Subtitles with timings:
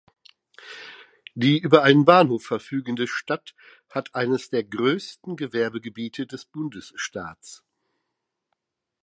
[1.35, 3.53] Die über einen Bahnhof verfügende Stadt
[3.91, 7.63] hat eines der größten Gewerbegebiete des Bundesstaats.